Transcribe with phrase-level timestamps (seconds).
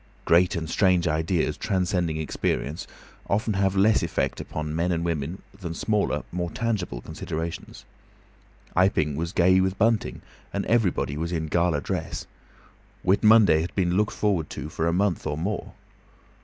[0.25, 2.87] Great and strange ideas transcending experience
[3.29, 7.85] often have less effect upon men and women than smaller, more tangible considerations.
[8.75, 12.25] Iping was gay with bunting, and everybody was in gala dress.
[13.03, 15.73] Whit Monday had been looked forward to for a month or more.